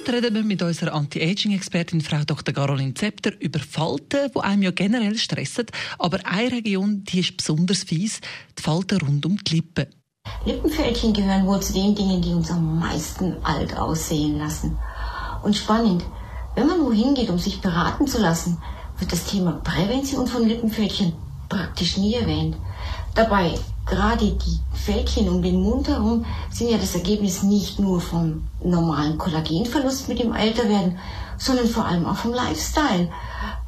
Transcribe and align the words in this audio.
Heute 0.00 0.14
reden 0.14 0.34
wir 0.34 0.44
mit 0.44 0.62
unserer 0.62 0.94
Anti-Aging-Expertin 0.94 2.00
Frau 2.00 2.24
Dr. 2.24 2.54
Caroline 2.54 2.94
Zepter 2.94 3.38
über 3.38 3.58
Falten, 3.58 4.30
die 4.34 4.40
einem 4.40 4.62
ja 4.62 4.70
generell 4.70 5.18
stressen. 5.18 5.66
Aber 5.98 6.20
eine 6.24 6.52
Region, 6.52 7.04
die 7.04 7.20
ist 7.20 7.36
besonders 7.36 7.82
fies, 7.82 8.22
die 8.58 8.62
Falten 8.62 8.98
rund 9.02 9.26
um 9.26 9.36
die 9.44 9.56
Lippen. 9.56 9.88
Lippenfältchen 10.46 11.12
gehören 11.12 11.46
wohl 11.46 11.60
zu 11.60 11.74
den 11.74 11.94
Dingen, 11.94 12.22
die 12.22 12.30
uns 12.30 12.50
am 12.50 12.78
meisten 12.78 13.44
alt 13.44 13.76
aussehen 13.76 14.38
lassen. 14.38 14.78
Und 15.42 15.54
spannend, 15.54 16.02
wenn 16.54 16.66
man 16.66 16.80
wohin 16.80 17.14
geht, 17.14 17.28
um 17.28 17.38
sich 17.38 17.60
beraten 17.60 18.06
zu 18.06 18.22
lassen, 18.22 18.56
wird 18.98 19.12
das 19.12 19.26
Thema 19.26 19.60
Prävention 19.62 20.26
von 20.26 20.48
Lippenfältchen 20.48 21.12
praktisch 21.50 21.98
nie 21.98 22.14
erwähnt. 22.14 22.56
Dabei, 23.14 23.54
gerade 23.90 24.30
die 24.30 24.60
Fältchen 24.72 25.28
um 25.28 25.42
den 25.42 25.60
Mund 25.60 25.88
herum 25.88 26.24
sind 26.50 26.70
ja 26.70 26.78
das 26.78 26.94
Ergebnis 26.94 27.42
nicht 27.42 27.78
nur 27.78 28.00
vom 28.00 28.44
normalen 28.62 29.18
Kollagenverlust 29.18 30.08
mit 30.08 30.20
dem 30.20 30.32
Älterwerden, 30.32 30.98
sondern 31.36 31.66
vor 31.66 31.84
allem 31.84 32.06
auch 32.06 32.16
vom 32.16 32.32
Lifestyle. 32.32 33.10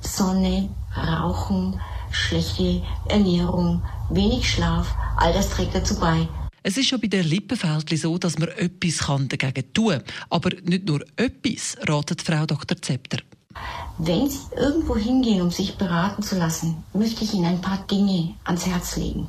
Sonne, 0.00 0.70
Rauchen, 0.96 1.80
schlechte 2.10 2.82
Ernährung, 3.08 3.82
wenig 4.10 4.48
Schlaf, 4.48 4.94
all 5.16 5.32
das 5.32 5.50
trägt 5.50 5.74
dazu 5.74 5.98
bei. 5.98 6.28
Es 6.62 6.76
ist 6.76 6.86
schon 6.86 7.00
bei 7.00 7.08
den 7.08 7.26
Lippenfältchen 7.26 7.98
so, 7.98 8.18
dass 8.18 8.38
man 8.38 8.48
etwas 8.48 8.98
dagegen 9.28 9.72
tun 9.74 9.90
kann. 9.90 10.02
Aber 10.30 10.50
nicht 10.62 10.86
nur 10.86 11.04
etwas, 11.16 11.76
ratet 11.88 12.22
Frau 12.22 12.46
Dr. 12.46 12.80
Zepter. 12.80 13.18
Wenn 13.98 14.30
Sie 14.30 14.38
irgendwo 14.56 14.96
hingehen, 14.96 15.42
um 15.42 15.50
sich 15.50 15.76
beraten 15.76 16.22
zu 16.22 16.38
lassen, 16.38 16.84
möchte 16.94 17.24
ich 17.24 17.34
Ihnen 17.34 17.46
ein 17.46 17.60
paar 17.60 17.84
Dinge 17.90 18.34
ans 18.44 18.66
Herz 18.66 18.96
legen. 18.96 19.28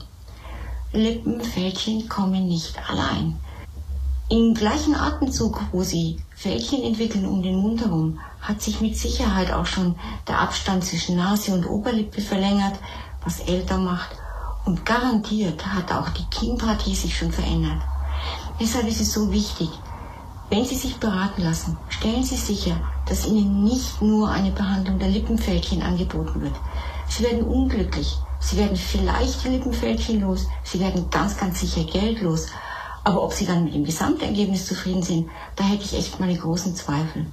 Lippenfältchen 0.93 2.07
kommen 2.07 2.47
nicht 2.47 2.77
allein. 2.87 3.35
Im 4.29 4.53
gleichen 4.53 4.93
Atemzug, 4.93 5.59
wo 5.71 5.81
Sie 5.81 6.17
Fältchen 6.35 6.83
entwickeln 6.83 7.25
um 7.25 7.41
den 7.41 7.55
Mund 7.55 7.81
herum, 7.81 8.19
hat 8.41 8.61
sich 8.61 8.79
mit 8.79 8.95
Sicherheit 8.95 9.51
auch 9.51 9.65
schon 9.65 9.95
der 10.27 10.39
Abstand 10.39 10.85
zwischen 10.85 11.15
Nase 11.15 11.51
und 11.51 11.65
Oberlippe 11.65 12.21
verlängert, 12.21 12.75
was 13.23 13.39
älter 13.39 13.79
macht. 13.79 14.11
Und 14.65 14.85
garantiert 14.85 15.65
hat 15.65 15.91
auch 15.91 16.09
die 16.09 16.25
Kinnpartie 16.25 16.95
sich 16.95 17.17
schon 17.17 17.31
verändert. 17.31 17.81
Deshalb 18.59 18.87
ist 18.87 19.01
es 19.01 19.13
so 19.13 19.31
wichtig, 19.31 19.69
wenn 20.49 20.63
Sie 20.63 20.75
sich 20.75 20.97
beraten 20.97 21.41
lassen, 21.41 21.75
stellen 21.89 22.23
Sie 22.23 22.35
sicher, 22.35 22.75
dass 23.07 23.25
Ihnen 23.25 23.63
nicht 23.63 23.99
nur 23.99 24.29
eine 24.29 24.51
Behandlung 24.51 24.99
der 24.99 25.09
Lippenfältchen 25.09 25.81
angeboten 25.81 26.41
wird. 26.41 26.53
Sie 27.09 27.23
werden 27.23 27.43
unglücklich, 27.43 28.15
Sie 28.43 28.57
werden 28.57 28.75
vielleicht 28.75 29.45
Lippenfältchen 29.45 30.19
los, 30.21 30.47
Sie 30.63 30.79
werden 30.79 31.09
ganz, 31.09 31.37
ganz 31.37 31.61
sicher 31.61 31.85
Geld 31.85 32.21
los. 32.21 32.47
Aber 33.05 33.23
ob 33.23 33.33
Sie 33.33 33.45
dann 33.45 33.65
mit 33.65 33.73
dem 33.73 33.85
Gesamtergebnis 33.85 34.65
zufrieden 34.65 35.03
sind, 35.03 35.29
da 35.55 35.63
hätte 35.63 35.83
ich 35.83 35.93
echt 35.93 36.19
meine 36.19 36.37
großen 36.37 36.75
Zweifel. 36.75 37.25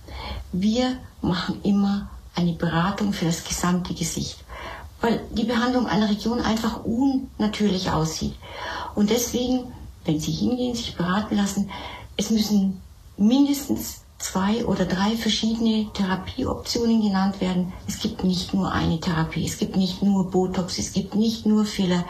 Wir 0.52 0.96
machen 1.20 1.60
immer 1.62 2.08
eine 2.34 2.52
Beratung 2.52 3.12
für 3.12 3.26
das 3.26 3.44
gesamte 3.44 3.94
Gesicht, 3.94 4.44
weil 5.00 5.20
die 5.32 5.44
Behandlung 5.44 5.86
einer 5.86 6.08
Region 6.08 6.40
einfach 6.40 6.84
unnatürlich 6.84 7.90
aussieht. 7.90 8.34
Und 8.94 9.10
deswegen, 9.10 9.72
wenn 10.04 10.20
Sie 10.20 10.32
hingehen, 10.32 10.74
sich 10.74 10.96
beraten 10.96 11.36
lassen, 11.36 11.70
es 12.16 12.30
müssen 12.30 12.80
mindestens 13.16 14.02
zwei 14.20 14.64
oder 14.66 14.84
drei 14.84 15.16
verschiedene 15.16 15.90
Therapieoptionen 15.94 17.00
genannt 17.00 17.40
werden. 17.40 17.72
Es 17.88 17.98
gibt 17.98 18.22
nicht 18.22 18.52
nur 18.52 18.70
eine 18.70 19.00
Therapie, 19.00 19.46
es 19.46 19.58
gibt 19.58 19.76
nicht 19.76 20.02
nur 20.02 20.30
Botox, 20.30 20.78
es 20.78 20.92
gibt 20.92 21.14
nicht 21.14 21.46
nur 21.46 21.64
Filler, 21.64 22.04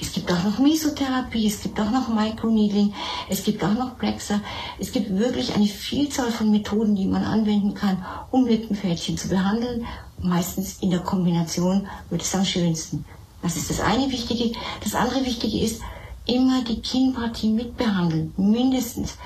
es 0.00 0.12
gibt 0.12 0.32
auch 0.32 0.42
noch 0.44 0.58
Mesotherapie, 0.58 1.46
es 1.46 1.60
gibt 1.60 1.78
auch 1.80 1.90
noch 1.90 2.08
Microneedling, 2.08 2.94
es 3.28 3.42
gibt 3.42 3.62
auch 3.64 3.74
noch 3.74 3.98
Plexer. 3.98 4.40
Es 4.78 4.92
gibt 4.92 5.10
wirklich 5.10 5.54
eine 5.54 5.66
Vielzahl 5.66 6.30
von 6.30 6.50
Methoden, 6.50 6.94
die 6.94 7.06
man 7.06 7.24
anwenden 7.24 7.74
kann, 7.74 8.04
um 8.30 8.46
Lippenfältchen 8.46 9.18
zu 9.18 9.28
behandeln. 9.28 9.84
Meistens 10.22 10.78
in 10.80 10.90
der 10.90 11.00
Kombination 11.00 11.88
wird 12.10 12.22
es 12.22 12.34
am 12.34 12.44
schönsten. 12.44 13.04
Das 13.42 13.56
ist 13.56 13.70
das 13.70 13.80
eine 13.80 14.10
Wichtige. 14.10 14.56
Das 14.82 14.94
andere 14.94 15.26
Wichtige 15.26 15.58
ist, 15.58 15.82
immer 16.26 16.62
die 16.64 16.80
Kinnpartie 16.80 17.50
mitbehandeln, 17.50 18.32
mindestens. 18.36 19.18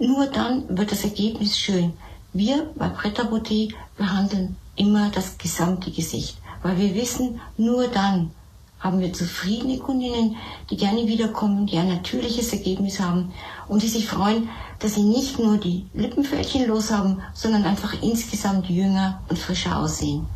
Nur 0.00 0.26
dann 0.28 0.64
wird 0.76 0.92
das 0.92 1.04
Ergebnis 1.04 1.58
schön. 1.58 1.92
Wir 2.32 2.70
bei 2.74 2.88
Preta 2.88 3.24
Beauté 3.24 3.74
behandeln 3.98 4.56
immer 4.74 5.10
das 5.10 5.36
gesamte 5.36 5.90
Gesicht, 5.90 6.38
weil 6.62 6.78
wir 6.78 6.94
wissen, 6.94 7.38
nur 7.58 7.86
dann 7.88 8.30
haben 8.78 9.00
wir 9.00 9.12
zufriedene 9.12 9.76
Kundinnen, 9.78 10.36
die 10.70 10.78
gerne 10.78 11.06
wiederkommen, 11.06 11.66
die 11.66 11.76
ein 11.76 11.88
natürliches 11.88 12.50
Ergebnis 12.52 12.98
haben 12.98 13.32
und 13.68 13.82
die 13.82 13.88
sich 13.88 14.06
freuen, 14.06 14.48
dass 14.78 14.94
sie 14.94 15.02
nicht 15.02 15.38
nur 15.38 15.58
die 15.58 15.84
Lippenfältchen 15.92 16.66
los 16.66 16.90
haben, 16.90 17.20
sondern 17.34 17.64
einfach 17.64 17.92
insgesamt 18.02 18.70
jünger 18.70 19.20
und 19.28 19.38
frischer 19.38 19.76
aussehen. 19.76 20.26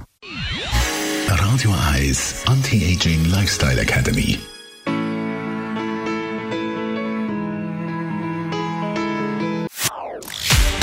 Radio 1.26 1.75
Eyes 1.94 2.42
Anti-Aging 2.44 3.31
Lifestyle 3.31 3.81
Academy 3.81 4.38